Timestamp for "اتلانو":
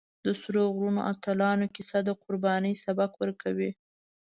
1.11-1.65